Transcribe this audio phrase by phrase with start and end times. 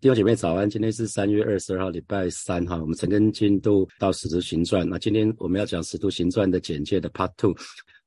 [0.00, 2.78] 弟兄姐妹早安，今天是三月二十二号，礼拜三哈。
[2.78, 7.54] 我们陈根进度到《使徒行传》，那今天我们要讲《使徒行传》的简介的 Part Two。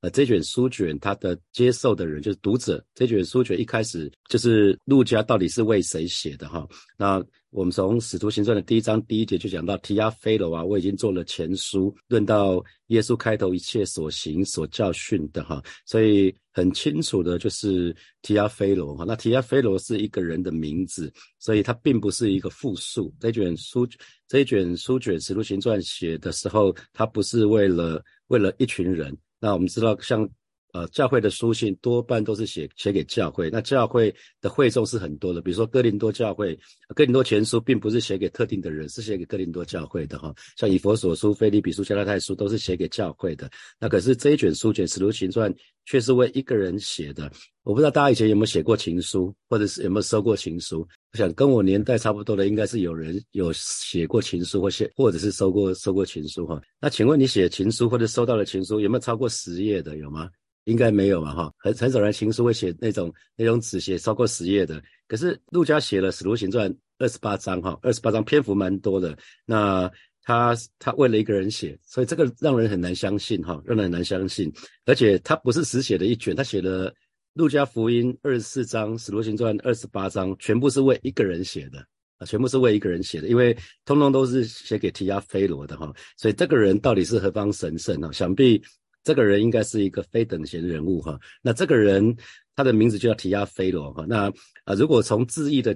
[0.04, 2.84] 呃，这卷书卷它的接受的人就是读者。
[2.94, 6.68] 这卷书卷一开始就是路家到底是为谁写的哈？
[6.98, 19.06] 那我们从《使徒行传》的第一章第一节就讲到提亚菲罗啊，我已经做了前书，论到耶稣开头一切所行所教训的哈，所以很清楚的就是提亚菲罗哈。
[19.08, 23.10] 那提亚菲罗是一个人的名字，所以它并不是一个复数。
[23.22, 23.88] 这卷书
[24.28, 29.18] 这卷书卷《使徒行传》写的时候，它不是为了为了一群人。
[29.44, 30.26] 那我们知道，像
[30.72, 35.42] 呃教会的书信多半都是写写给教会，那教会的会众是很多的。
[35.42, 36.58] 比如说哥林多教会，
[36.96, 40.34] 哥林多前书并不是写给特定的人，是写给哥林多教会的哈。
[40.56, 43.50] 像以佛所书、腓利比书、加拉太书都是写给教会的。
[43.78, 45.54] 那可是这一卷书卷《使徒行传》
[45.86, 47.30] 却是为一个人写的。
[47.64, 50.88] 我不知道大家以前有没有写过情书，或者是有没有收过情书。
[51.14, 56.60] 我想跟我年代差不多的，应该是有人有写过情书，或写或者是收过收过情书哈。
[56.82, 59.96] 那请问你写情书或者收到的情书有没有超过十页的？
[59.98, 60.28] 有吗？
[60.64, 61.54] 应该没有嘛哈。
[61.60, 64.82] 很很少人情书会写那种那种纸写超过十页的。
[65.08, 69.16] 可是陆家写了《使徒行传》二十八章哈，二十八章篇幅蛮多的。
[69.46, 69.88] 那
[70.24, 74.52] 他他为了一个人写，所以这个让人很难相信哈，让人很难相信。
[74.86, 76.92] 而且他不是只写了一卷，他写了。
[77.34, 81.80] 路加福音二十四章，使徒行传二十八章，全部是为一个人写的
[82.20, 88.12] 啊，全部是为一个人写的，因为通通都是写给提亚菲罗的哈，所以这个人到底是何方神圣啊？
[88.12, 88.62] 想必
[89.04, 91.20] 这个人应该是一个非等闲人物哈。
[91.42, 92.16] 那这个人
[92.56, 94.06] 他的名字就叫提亚菲罗哈。
[94.08, 94.32] 那
[94.66, 95.76] 啊，如果从字义的，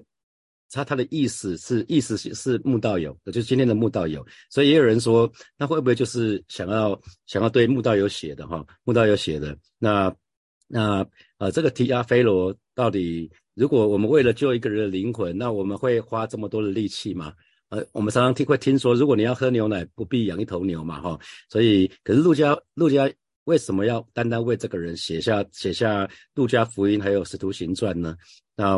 [0.70, 8.64] 他他的意思是意思是是慕道友，就是今天的慕道友，所以也有人说，那会不会就是想要想要对慕道友写的哈？
[8.84, 10.16] 慕道友写的那。
[10.70, 11.08] 那
[11.40, 17.34] 呃，这个提亚菲罗到底，如果我们为了救一个人的灵魂，那我们会花这么多的力气吗？
[17.70, 21.20] 呃，我们常常听会听说，如果你要喝牛奶，不必养一头牛嘛，哈。
[21.50, 23.12] 所以，可是陆家陆家
[23.44, 28.16] 为什么要单单为这个人写下写下陆家福音还有使徒行传呢？
[28.56, 28.78] 那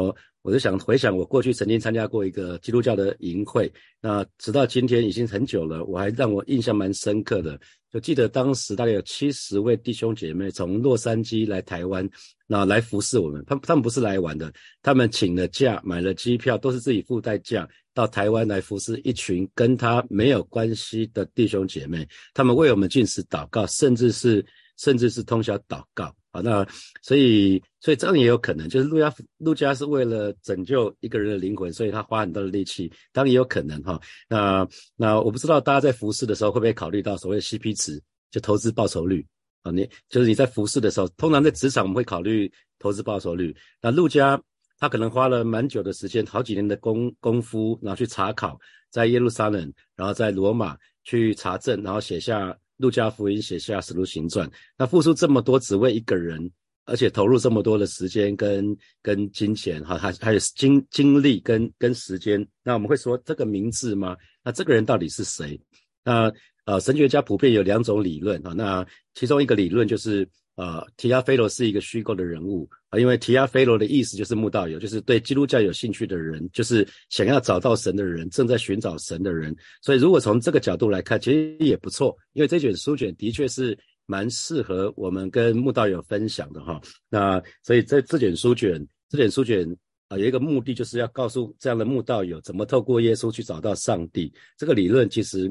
[0.50, 3.72] 我就想回想，我过去曾经参加过一个基督教的营会，
[4.02, 7.60] 那直到今天已经很久了，我还让我印象蛮深刻的。
[7.92, 12.10] 就记得当时大概有七十位弟兄姐妹从洛杉矶来台湾，
[12.48, 13.44] 那来服侍我们。
[13.46, 14.52] 他他们不是来玩的，
[14.82, 22.08] 他们请了假，买了机票，都是自己付代价到台湾来服侍一群跟他没有关系的弟兄姐妹。
[22.34, 24.44] 他们为我们进食祷告，甚至是
[24.78, 26.12] 甚至是通宵祷告。
[26.32, 26.64] 好，那
[27.02, 34.00] 所以所以这样也有可能，就是路加路加是为了拯救一个人的灵魂，所以他花很多的力气，当然也有可能哈。
[34.28, 39.26] 那那我不知道大家在服侍的时候会不会考虑到所谓的 CP 值，就投资报酬率
[39.64, 39.72] 啊？
[39.72, 43.56] 你就是你在服侍的时候，通常在职场我们会考虑投资报酬率。
[43.82, 44.40] 那路加
[44.78, 48.56] 他可能花了蛮久的时间，好几年的功功夫，然后去查考，
[48.92, 52.56] 在耶路撒冷，然后在罗马去查证，然后写下。
[52.80, 56.50] 路加福音写下《使徒行传》，那付出这么多只为一个人，
[56.86, 64.18] 而且投入这么多的时间跟跟金钱，哈，还还有精精力跟跟时间，那我们会说这个名字吗？
[64.44, 65.62] 那这个人到底是谁？
[66.04, 66.34] 那
[66.66, 70.28] 呃，神学家普遍有两种理论啊，那其中一个理论就是。
[70.59, 79.56] 呃，提亚菲罗是一个虚构的人物啊，因为提亚菲罗的意思就是慕道友，就是对基督教有兴趣的人，就是想要找到神的人，正在寻找神的人。
[79.81, 86.81] 所以，如果从这个角度来看，其实也不错，因为这卷书卷的确是蛮适合我们跟慕道友分享的哈。
[87.08, 89.66] 那所以，在这卷书卷，这卷书卷
[90.09, 94.30] 啊，有一个目的，就是要告诉这样的慕道友，怎么透过耶稣去找到上帝。
[94.58, 95.50] 这个理论其实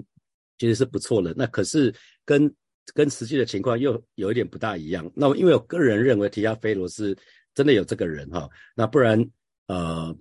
[0.58, 1.32] 其实是不错的。
[1.34, 1.94] 那可是
[2.26, 2.54] 跟
[2.94, 5.10] 跟实际的情况又有一点不大一样。
[5.14, 7.16] 那因为我个人认为提亚菲罗是
[7.54, 9.22] 真的有这个人哈，那不然
[9.66, 10.14] 呃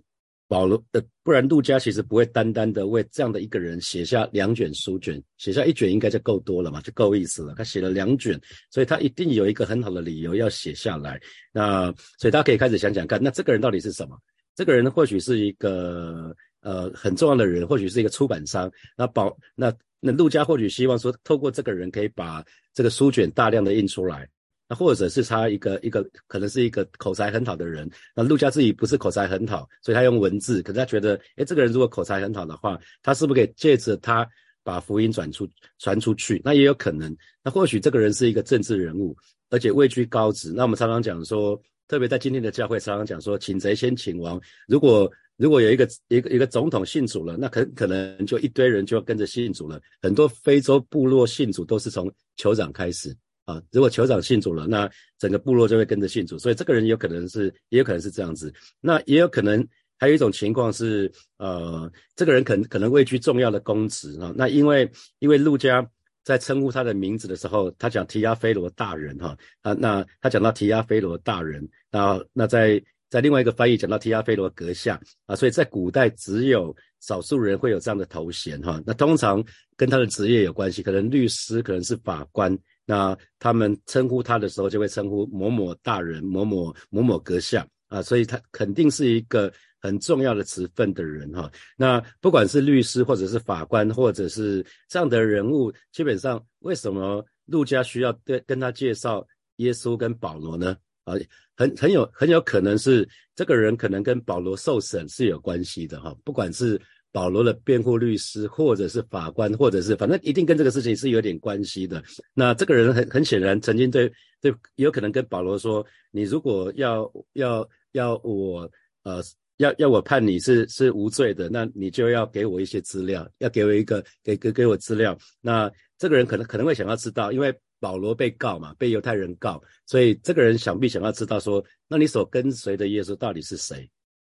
[0.48, 7.54] 保罗的不然路加其实不会单单的为这样的一个人写下两卷书卷，写下一卷应该就够多了嘛，就够意思了。
[7.58, 8.40] 他写了两卷，
[8.72, 11.20] 所以他一定有一个很好的理由要写下来。
[11.52, 14.18] 那所以大家可以开始想想看，那这个人到底是什么？
[14.56, 18.72] 这个人或许是一个呃很重要的人，或许是一个出版商。
[18.98, 19.74] 那保那。
[20.00, 24.30] 那陆家或许希望说，透过这个人可以把这个书卷大量的印出来，
[24.70, 34.28] 那或者是他一个一个可能是一个口才很好的人，那陆家自己不是口才很好，所以他用文字，可是他觉得，哎，这个人如果口才很好的话，他是不是可以借着他
[34.64, 35.48] 把福音转出
[35.80, 36.42] 传出去？
[36.44, 39.16] 那也有可能，那或许这个人是一个政治人物，
[39.50, 40.54] 而且位居高职。
[40.56, 44.40] 那我们常常讲说，特别在今天的教会，常常讲说，请贼先请王。
[44.68, 49.80] 如果如果有一个一个一个总统信主了，那可可能就一堆人就跟着信主了。
[50.02, 53.62] 很多非洲部落信主都是从酋长开始啊。
[53.72, 54.90] 如果酋长信主了，那
[55.20, 56.40] 整个部落就会跟着信主。
[56.40, 58.52] 所以这个人有可能是，也有可能是这样子。
[58.82, 59.66] 那也有可能
[60.00, 64.34] 还有一种情况是，呃，这个人可能可能位居重要的公职啊。
[64.36, 64.90] 那因为
[65.20, 65.88] 因为陆家
[66.24, 78.82] 在称呼他的名字的时候，他讲提亚菲罗大人哈啊，那他讲到提亚菲罗大人，那那在在另外一个翻译讲到提亚菲罗阁下啊，所以在古代只有少数人会有这样的头衔哈。
[78.86, 79.44] 那通常
[79.76, 82.58] 跟他的职业有关系，可能律师，可能是法官。
[82.86, 89.52] 那他们称呼他的时候，就会称呼某某大人、某某某某阁下啊，所以他肯定是一个
[89.82, 91.52] 很重要的职分的人哈。
[91.76, 99.26] 那不管是律师，或者是法官，或者是这样的人物，基本上为什么路加需要跟跟他介绍
[99.58, 100.78] 耶稣跟保罗呢？
[101.04, 101.14] 啊，
[101.58, 103.06] 很很有很有可能是
[103.36, 106.80] 这个人可能跟保罗受审是有关系的哈，不管是。
[107.10, 112.04] 保罗的辩护律师，或者是法官，或者是反正一定跟这个事情是有点关系的。
[112.32, 118.70] 那这个人很很显然曾经对对，有可能跟保罗说：“你如果要要要我
[119.04, 119.24] 呃
[119.56, 133.90] 要要我判你是是无罪的，那你就要给我一些资料，要给我一个给给给我资料。”那这个人可能可能会想要知道，因为保罗被告嘛，被犹太人告，所以这个人想必想要知道说：“那你所跟随的耶稣到底是谁？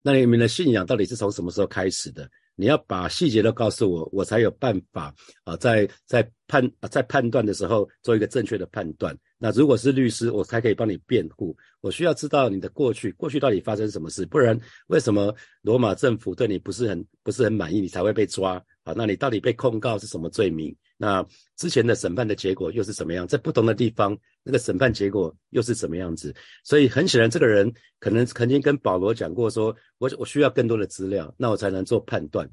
[0.02, 5.16] 那你们的信仰到底是从什么时候开始的？”你要把细节都告诉我，我才有办法
[5.46, 9.18] 啊，在在判在判断的时候做一个正确的判断。
[9.38, 11.56] 那如果是律师，我才可以帮你辩护。
[11.80, 18.94] 我需要知道你的过去，过去到底发生什么事，不然为什么罗马政府对你不是很不是很满意，你才会被抓啊？
[18.96, 20.76] 那你到底被控告是什么罪名？
[20.98, 23.26] 那之前的审判的结果又是什么样？
[23.28, 26.36] 在不同的地方，那个审判结果又是什么样子？
[26.64, 32.50] 所以很显然，这个人可能曾经跟保罗讲过，说我我需要更多的资料，那我才能做判断。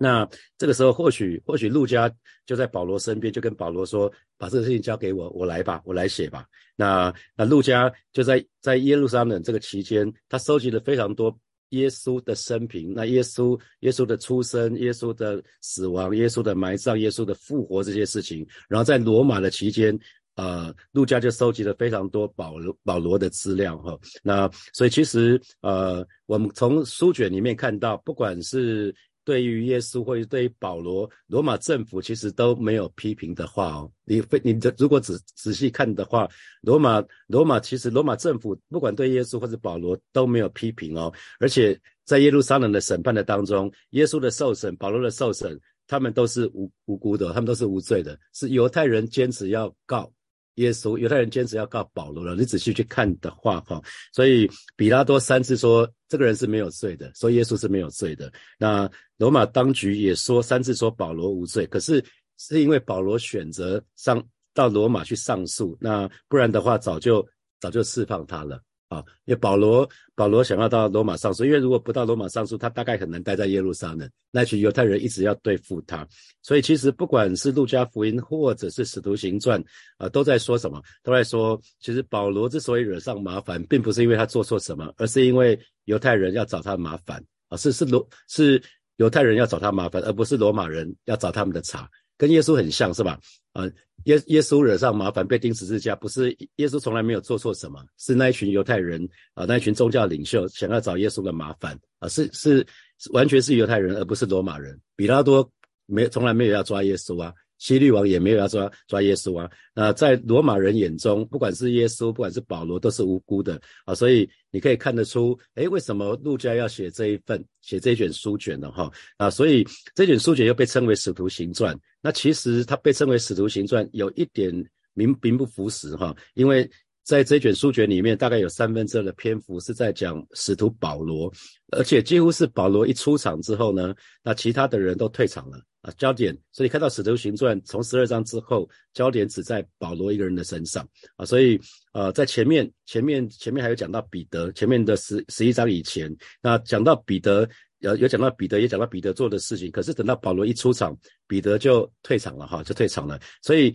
[0.00, 2.08] 那这个时候，或许或许路加
[2.46, 11.36] 就在保罗身边，就跟保罗说：“把这个事情交给我，我来吧，我来写吧。”那那路加就在在耶路撒冷这个期间，他收集了非常多。
[11.70, 19.98] 耶稣的生平，那耶稣耶稣的出生、耶稣的死亡、耶稣的埋葬、耶稣的复活这些事情，然后在罗马的期间，
[20.36, 23.98] 呃，路加就收集了非常多保罗保罗的资料哈。
[24.22, 28.94] 那所以其实呃，我们从书卷里面看到，不管是
[29.28, 33.92] 对于耶稣或者对于保罗，罗马政府其实都没有批评的话哦。
[34.06, 36.26] 你非你的如果仔仔细看的话，
[36.62, 41.12] 罗马罗马其实罗马政府不管对耶稣或者保罗都没有批评哦。
[41.40, 50.10] 而且在耶路撒冷的审判的当中，耶稣的受审、保罗的受审，他们都是无无辜的，他们都是无罪的，是犹太人坚持要告。
[50.58, 52.34] 耶稣，犹太人坚持要告保罗了。
[52.34, 53.82] 你仔细去看的话，哈，
[54.12, 58.32] 所以比拉多三次说这个人是没有罪的，说耶稣是没有罪的。
[58.58, 62.04] 那罗马当局也说三次说保罗无罪，可是
[62.38, 64.22] 是因为保罗选择上
[64.52, 67.26] 到罗马去上诉，那不然的话早就
[67.60, 68.60] 早就释放他了。
[68.88, 74.08] 啊，因为保罗保罗想要到罗马上诉，因为如果不到罗马上诉，他大概很难待在耶路撒冷。
[74.30, 76.06] 那群犹太人一直要对付他，
[76.42, 79.62] 所以其实不管是路加福音或者是使徒行传，
[79.98, 80.82] 啊，都在说什么？
[81.02, 88.62] 都在说，其实保罗之所以惹上麻烦，并不是因为他做错什么，而是因为犹太人要找他麻烦啊，是是罗是
[88.96, 91.88] 犹太人要找他麻烦，而不是罗马人要找他们的茬。
[92.18, 93.18] 跟耶稣很像是吧？
[93.54, 93.64] 啊，
[94.04, 102.66] 耶耶稣惹上麻烦被钉十字架，不是耶稣从来没有做错什么，是那一群犹太人啊，那一群宗教领袖想要找耶稣的麻烦啊，是是
[103.12, 104.78] 完全是犹太人，而不是罗马人。
[104.94, 105.48] 比拉多
[105.86, 107.32] 没从来没有要抓耶稣啊。
[107.58, 118.70] 希律王也没有要抓抓耶稣啊，那在罗马人眼中，不管是耶稣，不管是保罗，都是无辜的啊，所以你可以看得出，诶，为什么路加要写这一份，写这一卷书卷呢？
[118.70, 121.78] 哈啊，所以这卷书卷又被称为使徒行传。
[122.00, 124.52] 那其实它被称为使徒行传，有一点
[124.94, 126.68] 名名不符实哈，因为
[127.08, 131.32] 在这卷书卷里面，大概有三分之二的篇幅是在讲使徒保罗，
[131.72, 135.58] 而且几乎是保罗一出场之后呢，那其他的人都退场了。
[135.80, 140.86] 啊，焦点，所以看到《使徒行传》从十二章之后，焦点只在保罗一个人的身上
[141.16, 141.58] 啊，所以
[141.94, 147.48] 呃，在前面前面前面还有讲到彼得，前面的十十一章以前，那讲到彼得，
[147.78, 150.94] 有有讲到彼得，也讲到彼得做的事情，可是等到保罗一出场，
[151.26, 153.18] 彼得就退场了哈，就退场了。
[153.40, 153.74] 所以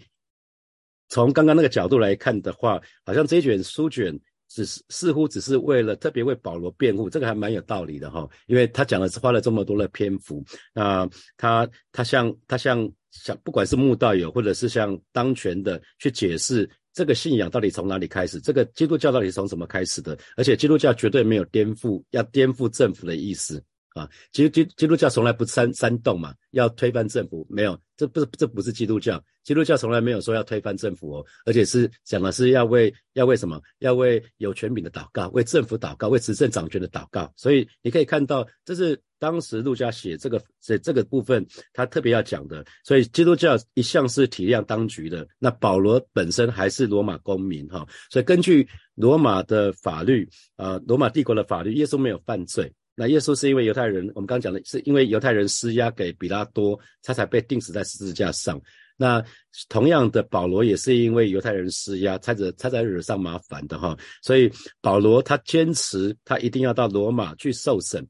[1.13, 4.19] 从刚刚那个角度来看的话，好像这一卷书卷。
[4.49, 23.63] 只是似乎只是为了特别为保罗辩护，这个还蛮有道理的哈，因为他讲的是花了这么多的篇幅，那他他像他像像不管是慕道友或者是像当权的去解释这个信仰到底从哪里开始，这个基督教到底从什么开始的，而且基督教绝对没有颠覆要颠覆政府的意思
[23.95, 33.61] 啊，基基基督教从来不煽煽动嘛，要推翻政府没有，这不是这不是基督教，基督教从来没有说要推翻政府哦，而且是讲的是要为要为什么？
[33.79, 37.31] 要为有权柄的祷告，为政府祷告，为执政掌权的祷告。
[37.35, 42.65] 所以你可以看到，这是当时路加写这个这这个部分，他特别要讲的。
[42.83, 45.27] 所以基督教一向是体谅当局的。
[45.39, 52.73] 那保罗本身还是罗马公民哈，所以根据罗马的法律啊，罗马帝国的法律，耶稣没有犯罪。
[52.95, 58.61] 那耶稣是因为犹太人，我们刚讲的是因为犹太人施压给比拉多，他才被钉死在十字架上。
[58.95, 59.23] 那
[59.69, 63.97] 同样的，保罗也是因为犹太人施压，才惹才惹上麻烦的哈。
[64.21, 68.07] 所以保罗他坚持他一定要到罗马去受审，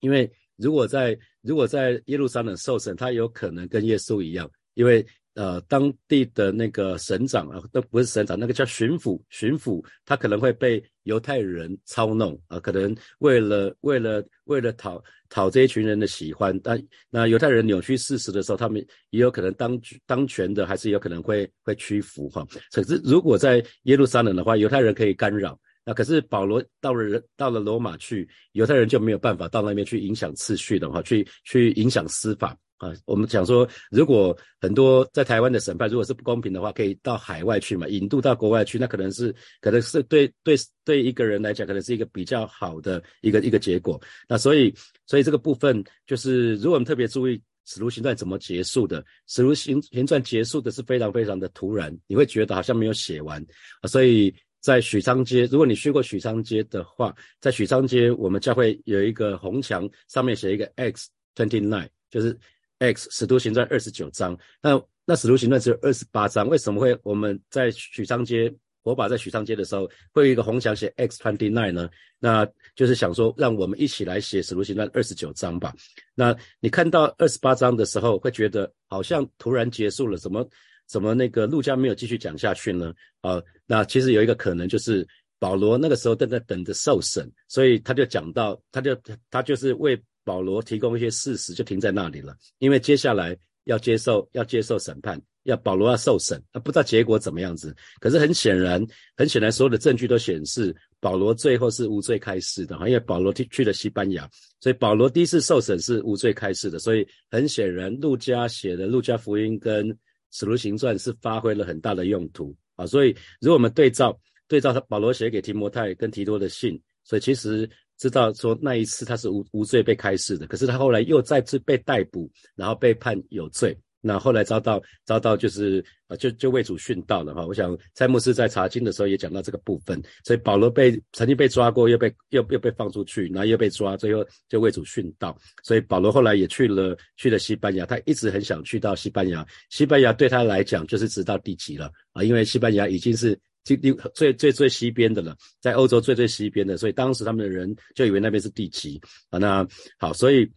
[0.00, 5.04] 因为如果在如果在耶路撒冷受审，他有可能跟耶稣一样，因为。
[5.34, 22.44] 呃，当地的那个省长啊，都不是省长，那个叫巡抚，巡抚他可能会被犹太人操弄啊，可能为了为了为了讨讨这一群人的喜欢，但那犹太人扭曲事实的时候，他们也有可能当当权的，还是有可能会会屈服哈。
[22.72, 32.56] 可是如果在耶路撒冷的话，犹太人可以干扰，那可是保罗到了到了罗马去，犹太人就没有办法到那边去影响次序的话，去去影响司法。
[32.80, 44.00] 啊，我们讲说，如果很多在台湾的审判如果是不公平的话，可以到海外去嘛，引渡到国外去，那可能是可能是对对对一个人来讲，可能是一个比较好的一个一个结果。
[44.26, 44.74] 那所以
[45.06, 53.44] 所以这个部分就是，如果我们特别注意《使徒行传》怎么结束的，《使徒行行传》结束的是非常非常的突然，你会觉得好像没有写完
[53.82, 53.88] 啊。
[53.88, 62.34] 所以在许昌街，如果你去过许昌街的话，在许昌街我们教会有一个红墙，上面写一个 X twenty nine，就是。
[62.80, 71.90] X 使徒行传二十九章，那那使徒行传只有二十八章，为什么会我们在许昌街火把在许昌街的时候会有一个红墙写 X twenty nine 呢？
[72.18, 75.74] 那就是想说，让我们一起来写使徒行传二十九章吧。
[76.14, 80.48] 那你看到二十八章的时候，会觉得好像突然结束了，怎么
[80.86, 82.94] 怎么那个陆家没有继续讲下去呢？
[83.20, 85.06] 啊，那其实有一个可能就是
[85.38, 88.98] 保罗那个时候正在等着受审，所以他就讲到，他就
[89.30, 90.02] 他就是为。
[90.30, 92.36] 保罗提供一些事实，就停在那里了。
[92.58, 97.74] 因为接下来要接受要接受审判，要保罗要受审，他不知道结果怎么样子。
[97.98, 98.80] 可是很显然，
[99.16, 102.86] 很显然，所有的证据都显示保罗最后是无罪开释的哈。
[102.86, 106.78] 因为保罗去去了西班牙，所以保罗第一次受审是无罪开释的。
[106.78, 109.88] 所以很显然，路加写的路加福音跟
[110.30, 112.86] 使徒行传是发挥了很大的用途啊。
[112.86, 113.08] 所以
[113.40, 117.68] 如果我们对照对照他保罗写给提摩太跟提多的信，所以其实。
[118.00, 123.76] 知道说那一次他是无无罪被开释的，可是他后来又再次被逮捕，然后被判有罪。
[124.00, 127.44] 那后来遭到遭到就是呃就就为主殉道了哈。
[127.44, 130.02] 我想蔡牧师在查经的时候也讲到这个部分。
[130.24, 135.36] 所以保罗被曾经被抓过，又被又又被放出去，然后又被抓，最后就为主殉道。
[135.62, 139.46] 所以保罗后来也去了去了西班牙，他一直很想去到西班牙。
[139.68, 143.38] 西班牙对他来讲就是直到地极了啊，因为西班牙已经是。
[143.62, 143.76] 最
[144.14, 149.38] 最最最西边的了，在欧洲最最西边的，所以当时他们的人就以为那边是地极啊。
[149.38, 149.66] 那
[149.98, 150.50] 好，所以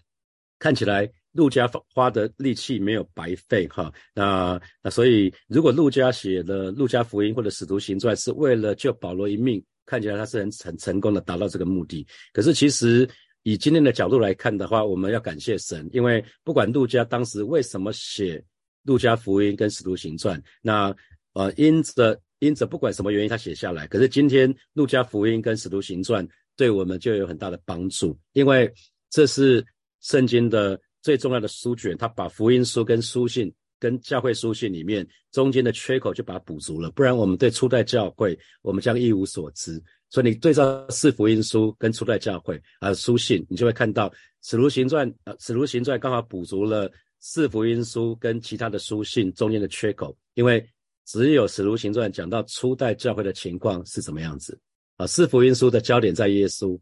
[0.57, 3.91] 看起来陆家花的力气没有白费哈。
[4.15, 12.07] 那那所以，如果陆家写的《陆家福音》或者《使徒行传》是为了救保罗一命，看起来他是很很成功的达到这个目的。
[12.31, 13.07] 可是其实
[13.43, 18.37] 以今天的角度来看的话，我们要感谢神，因为不管陆家当时为什么写
[18.83, 20.95] 《陆家福音》跟《使徒行传》，那
[21.33, 22.17] 呃因着。
[22.43, 23.87] 因此，不管什么原因，他写下来。
[23.87, 28.69] 可是今天《路加福音》跟《使徒行传》对我们就有很大的帮助，因为
[29.09, 29.65] 这是
[30.01, 36.91] 圣经的最重要的书卷，他把福音书跟书信跟教会书信里面中间的缺口就把它补足了。
[36.91, 39.81] 不然，我们对初代教会我们将一无所知。
[40.09, 44.09] 所以，你对照四福音书跟初代教会啊书信，你就会看到
[44.41, 50.63] 《使徒行传》啊，《使徒行传》刚好补足了四福音书跟其他的书信中间的缺口，因为。
[51.05, 54.57] 只有使徒行传讲到初代教会的情况是怎么样子
[54.97, 55.05] 啊？
[55.05, 56.79] 四福音书的焦点在耶稣，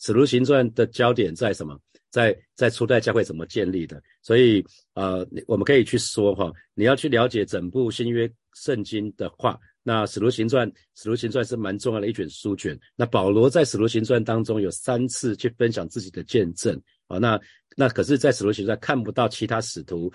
[0.00, 1.78] 使徒行传的焦点在什么？
[2.10, 4.02] 在在初代教会怎么建立的？
[4.22, 12.76] 所以呃，我们可以去说哈，你要去了解整部新约圣经的话，那使徒行传使徒行传是蛮重要的一卷书卷。
[12.96, 16.74] 那保罗在使徒行传当中有三次去分享自己的见证
[17.06, 17.40] 啊，那
[17.76, 20.12] 那可是，在使徒行传看不到其他使徒。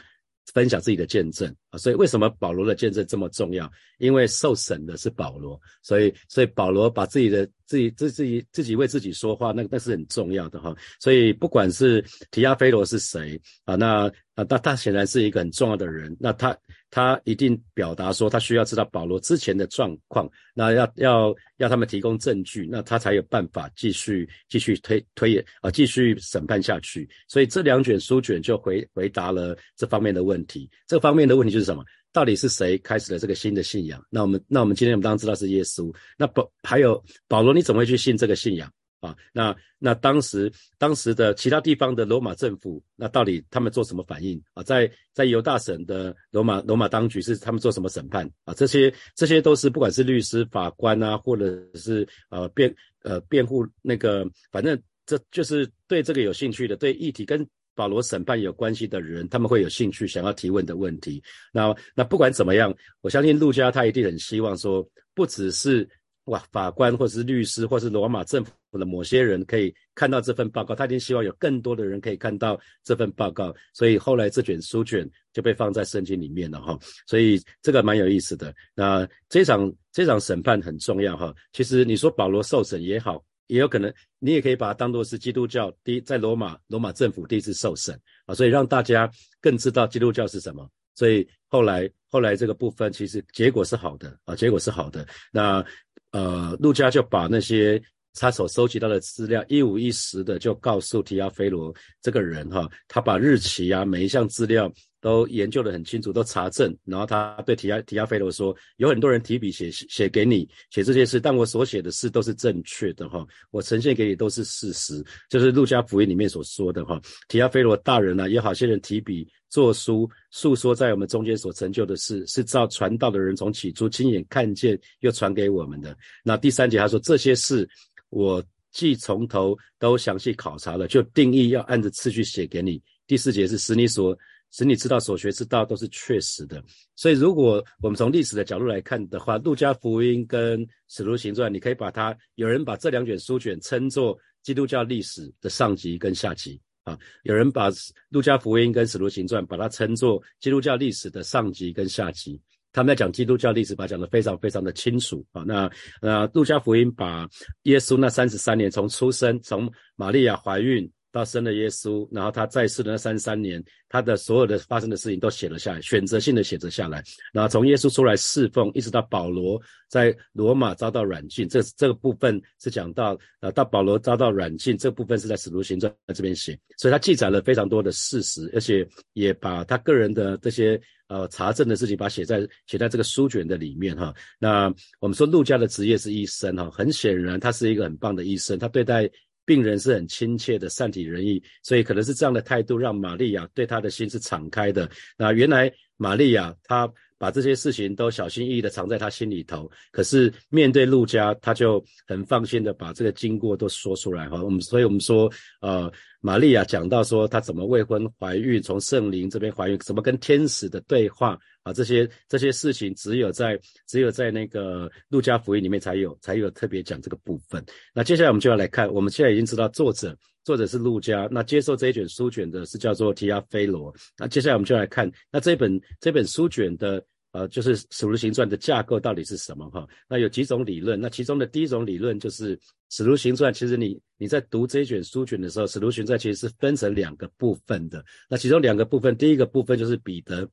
[0.54, 3.70] 分享自己的见证啊，所以为什么保罗的见证这么重要？
[3.98, 10.76] 因为受审的是保罗，所以所以保罗把自己的自己自自己自己为自己说话，那那是很重要的哈。
[11.00, 16.58] 所以不管是提亚菲罗是谁啊，那啊他他显然是一个很重要的人，那他。
[16.92, 27.10] 他一定表达说，他需要知道保罗之前的状况，那要要要他们提供证据，那他才有办法继续继续推推演啊，继续审判下去。
[27.28, 30.70] 所以这两卷书卷就回回答了这方面的问题。
[30.88, 31.84] 这方面的问题就是什么？
[32.16, 34.02] 到底是谁开始了这个新的信仰？
[34.10, 35.94] 那我们那我们今天我们当然知道是耶稣。
[36.18, 39.14] 那保还有保罗，你怎么会去信这个信仰啊？
[39.34, 44.64] 那那当时当时的其他地方的罗马政府，那到底他们做什么反应啊？
[44.64, 48.54] 在在犹大省的罗马罗马当局是他们做什么审判啊？
[48.54, 57.46] 这些这些都是不管是律师、法官啊，或者是呃辩呃辩护那个，反正这就是对这个有兴趣的，对议题跟。
[57.76, 61.22] 保罗审判有关系的人，他们会有兴趣想要提问的问题。
[61.52, 65.88] 那那不管怎么样，我相信陆家他一定很希望说，不只是
[66.26, 73.54] 哇法官或者是律师或是罗马政府的某些人可以看到这份报告，他一定希望有更多的人可以看到这份报告。
[73.74, 76.80] 所以后来这卷书卷就被放在圣经里面了哈。
[77.06, 78.54] 所以这个蛮有意思的。
[78.74, 81.36] 那这场这场审判很重要哈。
[81.52, 83.24] 其实你说保罗受审也好。
[83.48, 89.10] 也有可能，你也可以把它当做是基督教第在罗马罗马政府第一次受审啊，所以让大家
[89.42, 90.70] 更知道基督教是什么。
[90.96, 95.06] 所以后来后来这个部分其实结果是好的啊，结果是好的。
[95.32, 95.64] 那
[96.12, 97.82] 呃，陆家就把那些
[98.14, 104.72] 他所收集到的资料一五一十的就告诉提亚菲罗这个人哈，他把日期啊每一项资料。
[105.06, 117.00] 都研究得很清楚，都查证，然后他对提亚提亚菲罗说，有很多人提笔写写给你写这些事，但我所写的事都是正确的哈，我呈现给你都是事实，就是路加福音里面所说的哈。
[117.28, 125.96] 提亚菲罗大人呢，有好些人提笔作书，诉说在我们中间所成就的事，是照传道的人从起初亲眼看见又传给我们的。
[126.24, 127.70] 那第三节他说这些事，
[128.10, 132.82] 我既从头都详细考察了，就定义要按着次序写给你。
[133.06, 134.18] 第四节是使你所。
[134.52, 136.64] 使你知道所学之道都是确实的，
[136.96, 147.70] 所以如果我们从历史的角度来看的话，《路加福音》跟《使徒行传》，你可以把它，有人把这两卷书卷称作基督教历史的上集跟下集啊，有人把
[148.10, 152.40] 《路加福音》跟《使徒行传》把它称作基督教历史的上集跟下集。
[152.72, 155.44] 他们在讲基督教历史，把讲得非常非常的清楚啊。
[155.46, 155.70] 那
[156.02, 157.28] 那《路加福音》把
[157.64, 160.90] 耶稣那三十三年从出生，从玛利亚怀孕。
[161.16, 167.02] 到生了耶稣，然后他在世的那三十三年，他的所有的发生的事情都写了下来，选择性的写着下来。
[167.32, 184.14] 然后从耶稣出来侍奉，一直到保罗在罗马遭到软禁，这这个部分是讲到呃，到保罗遭到软禁，这部分是在使徒行传这边写，所以他记载了非常多的事实，而且也把他个人的这些呃查证的事情，把写在写在这个书卷的里面哈。
[184.38, 189.10] 那我们说陆家的职业是医生哈，很显然他是一个很棒的医生，他对待。
[189.46, 194.90] 病人是很亲切的，善体人意，所以可能是这样的态度，让玛利亚对他的心是敞开的。
[195.18, 204.44] 那原来玛利亚他把这些事情都小心翼翼的藏在他心里头，可是面对路加，他就很放心的把这个经过都说出来哈。
[204.44, 211.38] 我们所以我们说，呃，玛利亚讲到说她怎么未婚怀孕，从圣灵这边怀孕，怎么跟天使的对话。
[211.64, 217.66] 啊，这些这些事情只有在只有在那个路加福音里面才有才有特别讲这个部分。
[217.92, 223.94] 那接下来我们就要来看，我们现在已经知道作者作者是路家，那接受这一卷书卷的是叫做提亚菲罗。
[224.16, 229.88] 那接下来我们就来看，那这本这本书卷的呃就是使徒行传的架构到底是什么哈？
[230.08, 232.58] 那有几种理论，那其中的第一种理论就是
[232.92, 238.06] 使徒行传，其实你你在读这一卷书卷的时候，使徒行传其实是分成两个部分的。
[238.30, 240.48] 那其中两个部分，第一个部分就是彼得。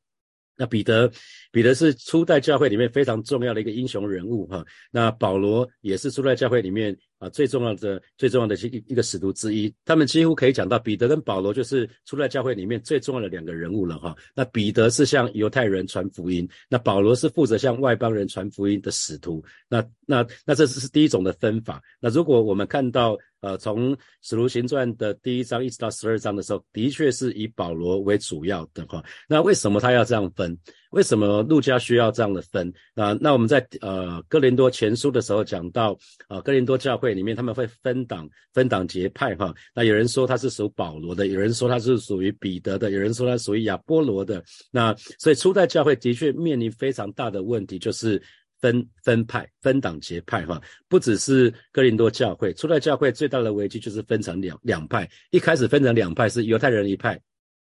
[0.55, 1.11] 那彼得，
[1.51, 4.63] 彼得是初代教会里面非常重要的一个英雄人物哈。
[4.91, 9.73] 那保罗也是初代教会里面啊最重要的、最重要的是一一个使徒之一。
[9.85, 14.17] 他们几乎可以讲到，彼得跟保罗就是初代教会里面最重要的两个人物了哈。
[14.35, 19.43] 那彼得是向犹太人传福音，那保罗是负责向外邦人传福音的使徒。
[19.69, 21.81] 那那那这是第一种的分法。
[22.01, 23.17] 那如果我们看到。
[23.43, 29.05] 呃，从使徒行传的第一章一直到十二章的时候，的确是以保罗为主要的哈。
[29.29, 30.57] 那为什么他要这样分？
[30.93, 32.73] 为什么路加需要这样的分？
[32.95, 39.55] 那那我们在呃哥林多前书的时候讲到，呃哥林多教会里面他们会分党分党结派哈。
[39.75, 44.43] 那有人说他是属保罗的，有人说他是属于彼得的，有人说他属于亚波罗的。
[44.71, 48.23] 那所以初代教会的确面临非常大的问题，就是。
[48.63, 55.11] 分分派、分党结派，哈，不只是哥林多教会，初代教会最大的危机就是分成两两派。
[55.33, 57.21] 一开始分成两派是犹太人一派，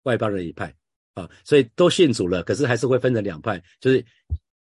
[0.03, 0.75] 外邦人一派，
[1.13, 4.03] 啊，所以都信主了，可是还是会分成两派，就是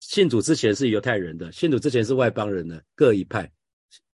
[0.01, 3.51] 信主之前是犹太人的，信主之前是外邦人的，各一派，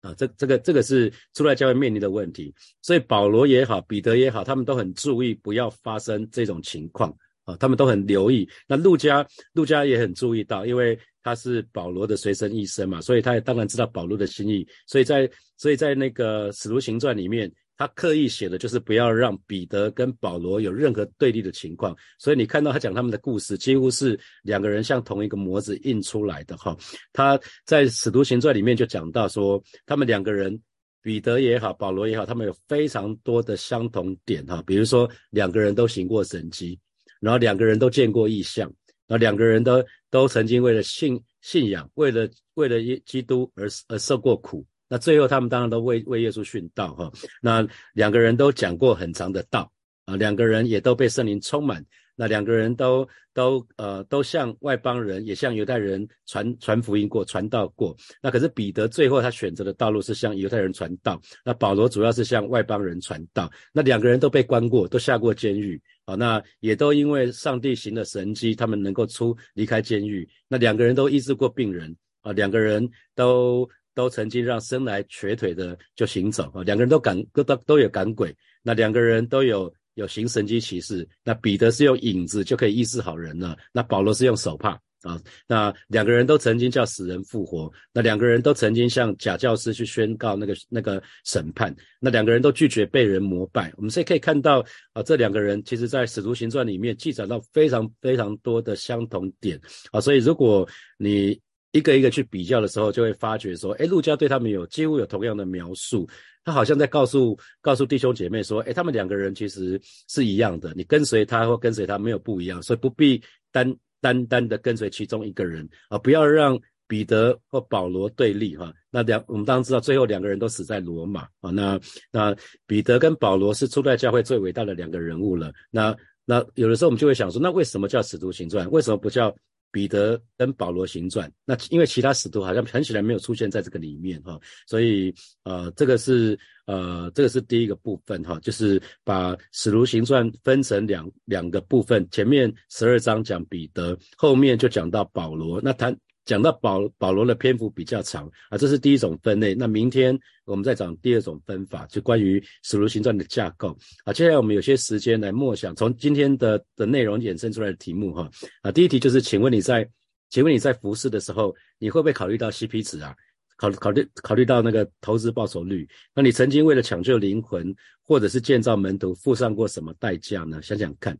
[0.01, 2.53] 啊，这这个这个是出来教会面临的问题。
[2.81, 7.15] 所以保罗也好，彼得也好，他们都很注意不要发生这种情况。
[7.43, 8.47] 啊，他们都很留意。
[8.67, 14.63] 那陆家，陆家也很注意到，因为他是保罗的随身医生嘛，所以他也当然知道保罗的心意。
[14.85, 26.77] 所以在，所以在那个使徒行传里面，他刻意写的就是不要让彼得跟保罗有任何对立的情况，所以你看到他讲他们的故事，几乎是两个人像同一个模子印出来的哈。
[27.11, 30.61] 他在使徒行传里面就讲到说，他们两个人，
[31.01, 36.79] 彼得也好，保罗也好，他们有非常多的相同点哈，比如说两个人都行过神迹，
[37.19, 38.71] 然后两个人都见过异象，
[39.07, 44.63] 然后两个人都都曾经为了信信仰，为了为了基督而而受过苦。
[44.91, 47.09] 那最后他们当然都为为耶稣殉道哈。
[47.41, 49.71] 那两个人都讲过很长的道
[50.03, 51.81] 啊，两个人也都被圣灵充满。
[52.13, 57.95] 那两个人都都呃都向外邦人也向犹太人传传福音过传道过。
[58.21, 61.19] 那可是彼得最后他选择的道路是向犹太人传道。
[61.45, 63.49] 那保罗主要是向外邦人传道。
[63.71, 66.15] 那两个人都被关过，都下过监狱啊。
[66.15, 70.27] 那也都因为上帝行的神迹，他们能够出离开监狱。
[70.49, 73.67] 那两个人都医治过病人啊，两个人都。
[73.93, 99.59] 都曾经让生来瘸腿的就行走啊，两个人都赶都都都有赶鬼，那两个人都有有行神机骑士，那彼得是用影子就可以医治好人了，那保罗是用手帕啊，那两个人都曾经叫死人复活，那两个人都曾经向假教师去宣告那个那个审判，那两个人都拒绝被人膜拜，我们现在可以看到啊，这两个人其实在使徒行传里面记载到非常非常多的相同点
[99.91, 101.39] 啊，所以如果你。
[101.71, 106.07] 一个一个去比较的时候，就会发觉说，哎，陆家对他们有几乎有同样的描述，
[106.43, 109.79] 他好像在告诉告诉弟兄姐妹说，哎，他们两个人其实
[110.09, 118.73] 是一样的，你跟随他或跟随他没有不一样，所以不必单单单的跟随其中一个人啊，不要让彼得或保罗对立哈。
[118.89, 121.51] 那两我们当然知道，最后两个人都死在罗马啊。
[121.51, 121.79] 那
[122.11, 122.35] 那
[122.67, 125.53] 彼得跟保罗是初代教会最伟大的两个人物了。
[125.69, 128.69] 那那有的时候我们就会想说，那为什么叫使徒行传？
[128.71, 129.33] 为什么不叫？
[129.71, 145.95] 彼得跟保罗行传，那因为其他使徒好像很显然没有出现在这个里面哈，所以呃，这个是呃，这个是第一个部分哈，就是把使徒行传分成两两个部分，前面十二章讲彼得，后面就讲到保罗，那他。
[146.25, 149.55] 讲到保保罗的篇幅比较长啊，这是第一种分类。
[149.55, 154.13] 那明天我们再讲第二种分法，就关于使徒行传的架构啊。
[154.13, 158.29] 接下来我们有些时间来默想，从今天的的内容衍生出来的题目哈
[158.61, 158.71] 啊。
[158.71, 159.87] 第一题就是，请问你在
[160.29, 163.15] 请问你在服侍的时候，你会不会考虑到 CP 值啊？
[163.57, 165.87] 考考虑考虑到那个投资报酬率？
[166.15, 170.61] 那你曾经为了抢救灵魂或者是建造门徒，付上过什么代价呢？
[170.61, 171.17] 想想看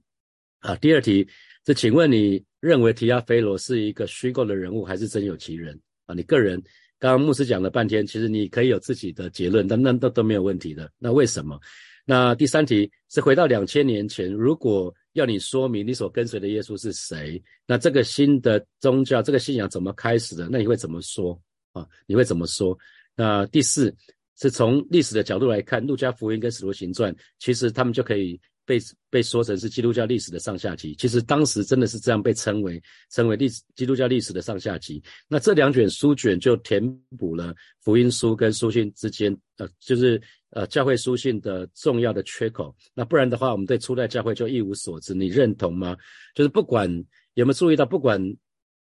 [0.59, 0.75] 啊。
[0.75, 1.27] 第二题
[1.63, 2.43] 这，请问你？
[2.61, 6.13] 认为提亚菲罗是一个虚构的人物，还是真有其人啊？
[6.13, 6.61] 你个人
[6.99, 10.91] 刚刚牧师讲了半天，其实你可以有自己的结论，但那都都没有问题的。
[10.99, 11.59] 那为什么？
[12.05, 20.47] 那第三题是回到两千年前，如果要你说明你所跟随的耶稣是谁，那这个新的宗教、这个信仰怎么开始的？
[20.51, 21.83] 那你会怎么说啊？
[22.05, 22.77] 你会怎么说？
[23.15, 23.91] 那第四
[24.39, 28.39] 是从历史的角度来看，路加福音跟使徒行传，其实他们就可以。
[28.71, 28.79] 被
[29.09, 35.03] 被说成是基督教历史的上下级，其实当时真的是这样被称为称为历史基督教历史的上下级。
[35.27, 36.81] 那这两卷书卷就填
[37.19, 37.53] 补了
[37.83, 42.73] 福音书跟书信之间，呃，就是呃教会书信的重要的缺口。
[42.93, 45.13] 那不然的话，我们对初代教会就一无所知。
[45.13, 45.97] 你认同吗？
[46.33, 46.89] 就是不管
[47.33, 48.21] 有没有注意到，不管。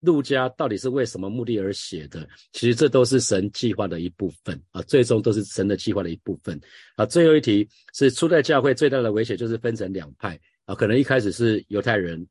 [0.02, 2.28] 路加到底是为什么目的而写的？
[2.52, 6.60] 其实这都是神计划的一部分啊，最终都是神的计划的一部分
[6.96, 7.06] 啊。
[7.06, 12.26] 最后一题是初代教会最大的危险就是分成两派啊，可能一开始是犹太人、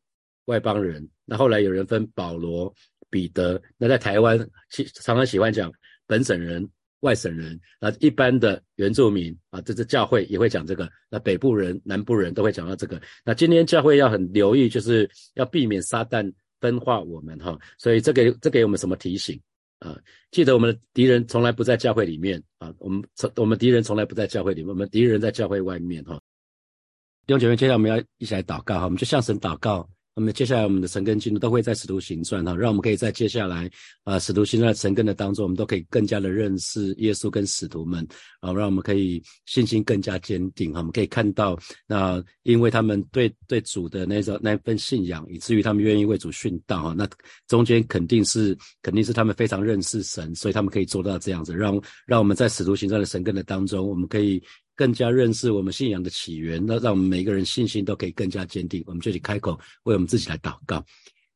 [0.45, 2.73] 外邦人，那后来有人分保罗、
[3.10, 3.62] 彼得。
[3.77, 4.38] 那在台湾
[4.69, 5.71] 喜常常喜欢讲
[6.05, 10.91] 本省人、外省人啊，一般的原住民啊，这这教会也会讲这个。
[11.10, 13.01] 那北部人、南部人都会讲到这个。
[13.23, 16.29] 那今天教会要很留意，就是要避免撒旦。
[16.62, 19.38] 分化我们哈，所以这给这给我们什么提醒
[19.80, 20.00] 啊？
[20.30, 26.21] 记得我们的敌人从来不在教会里面啊，我们从我们敌人从来不在教会里面，我们敌人在教会外面哈。
[27.26, 29.89] 弟兄姐妹，接下来我们要一起来祷告哈，我们就向神祷告。
[30.21, 33.67] 那么接下来我们的神根进度都会在使徒行传哈，让我们可以在接下来
[34.03, 38.07] 啊使徒行传神根的当中，我们都可以更加的认识耶稣跟使徒们
[38.39, 40.77] 啊，让我们可以信心更加坚定哈。
[40.77, 41.57] 我们可以看到
[41.88, 46.93] 那因为他们对对主的那种那份信仰，以至于他们愿意为主殉道哈。
[46.95, 47.10] 那
[47.47, 54.39] 中间肯定是肯定是他们非常认识神，所以他们可以做到这样子，让让我们在使徒行传的神根的当中，我们可以。
[54.82, 58.84] 更加认识我们信仰的起源，那让我们每个人信心都可以更加坚定。
[58.88, 59.52] 我们就去开口
[59.84, 60.84] 为我们自己来祷告。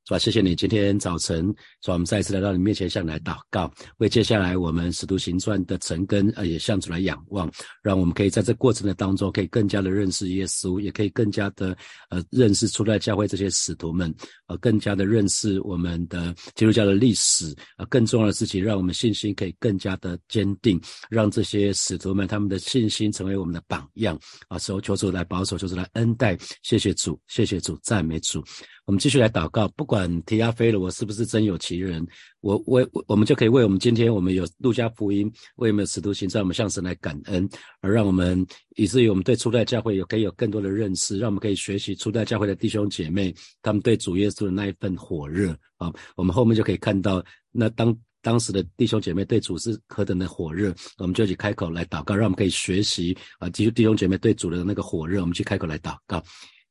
[0.06, 1.48] 主啊，谢谢你今天早晨，
[1.82, 11.76] 主啊，我们再一次来到你面前，向你来祷告，为接下来我们使徒行传的成根，呃，也向主来仰望，让我们可以在这过程的当中，可以更加的认识耶稣，也可以更加的
[12.10, 14.14] 呃认识初代教会这些使徒们，
[14.46, 24.16] 呃，更加的认识我们的基督教的历史，啊，更重要的事情，让我们信心可以更加的坚定，让这些使徒们他们的信心成为我们的榜样，
[24.50, 28.44] 啊，求求主来保守，求主来恩待，谢谢主，谢谢主，赞美主。
[28.86, 32.06] 我们继续来祷告，不管提亚菲了，我是不是真有其人，
[32.42, 37.50] 我我我们就可以为我们今天我们有路加福音，为我们使徒行传，我们向神来感恩，
[37.82, 38.46] 而让我们
[38.76, 56.24] 以至于我们对初代教会有可以有更多的认识，让我们可以学习初代教会的弟兄姐妹他们对主耶稣的那一份火热啊，我们后面就可以看到那当当时的弟兄姐妹对主是何等的火热，我们就去开口来祷告，让我们可以学习啊，弟弟兄姐妹对主的那个火热，我们去开口来祷告。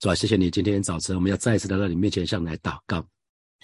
[0.04, 0.50] 主啊，谢谢你！
[0.50, 3.02] 今天早晨，我们要再一次来到你面前，向来祷告。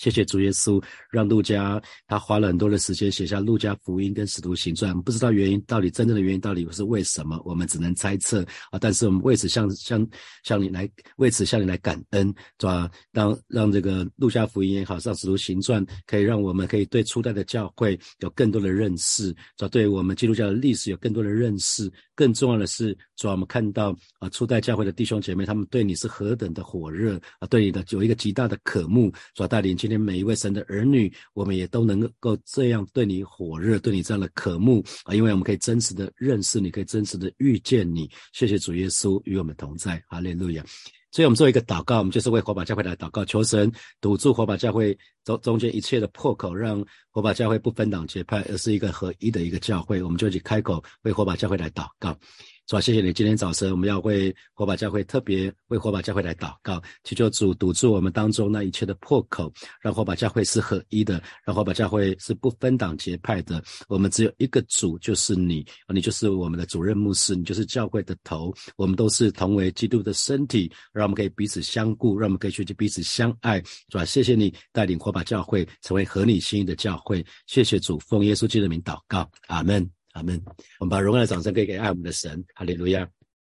[0.01, 8.79] 谢谢主耶稣，让路加他花了很多的时间写下路加福音跟使徒行传，不知道原因到底真正的原因到底是为什么，我们只能猜测啊。
[8.81, 10.09] 但是我们为此向向
[10.43, 12.27] 向你来为此向你来感恩，
[12.59, 12.91] 是吧？
[13.13, 19.69] 让让这个路加福音也好，让使徒行传可以让我们可以对初代的教会有更多的认识，是吧？
[19.69, 21.93] 对我们基督教的历史有更多的认识。
[22.15, 38.09] 更重要的是，主要我们看到啊，初代教会的弟兄姐妹，他们对你是何等的火热啊，对你的有一个极大的渴慕，主要带领今天每一位神的儿女，我们也都能够这样对你火热，对你这样的渴慕啊，因为我们可以真实的认识你，可以真实的遇见你。
[38.33, 40.65] 谢谢主耶稣与我们同在，哈利路亚。
[41.13, 43.69] 所以，我们做一个祷告，我们就是为火把教会来祷告，求神
[44.01, 50.01] 堵住火把教会中中间一切的破口，让火把教会不分党结派，而是一个合一的一个教会。
[50.01, 52.17] 我们就去开口为火把教会来祷告。
[52.71, 53.13] 主啊，谢谢你！
[53.13, 59.53] 今天早晨我们要为火把教会特别为火把教会来祷告，祈求主堵住我们当中那一切的破口，
[59.83, 63.61] 让火把教会是合一的，让火把教会是不分党结派的。
[63.89, 73.61] 我们只有一个主，就是你，你就是我们的主任牧师，你就是教会的头，我们都是同为基督的身体，让我们可以彼此相顾，让我们可以学习彼此相爱。
[73.89, 77.27] 主啊，谢谢你带领火把教会成为合你心意的教会。
[77.49, 80.00] 谢谢主，奉耶稣基督的名祷告，阿门。
[80.13, 80.41] 阿门。
[80.79, 83.09] 我们把荣耀的掌声可以给爱我们的神，哈利路亚。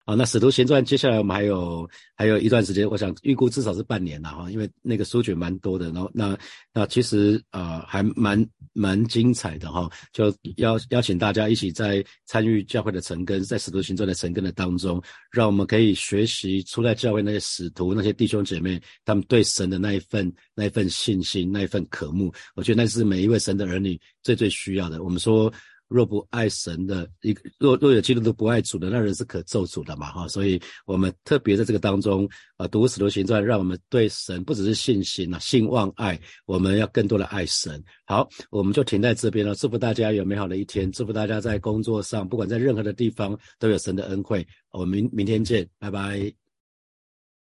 [0.05, 6.37] 好，那使徒行传接下来我们还有还有一段时间，我想预估至少是半年了哈，因为那个书卷蛮多的，然后那
[6.73, 10.25] 那其实呃还蛮蛮精彩的哈，就
[10.57, 25.01] 邀邀请大家一起在参与教会的成根，在使徒行传的成根的当中，让我们可以学习出在教会那些使徒那些弟兄姐妹他们对神的那一份那一份信心那一份渴慕，我觉得那是每一位神的儿女最最需要的。
[25.01, 25.49] 我们说。
[25.87, 30.11] 若不爱神的一，若若有基督徒不爱主的，那人是可咒诅的嘛？
[30.11, 37.83] 哈，所以我们特别在这个当中啊，读使徒行传，让我们对神不只是信心啊，信望爱，我们要更多的爱神。
[38.05, 39.53] 好，我们就停在这边了。
[39.55, 44.45] 祝福大家有美好的一天，祝福大家在工作上，不管在任何的地方都有神的恩惠。
[44.71, 46.42] 我们明明天见，拜拜。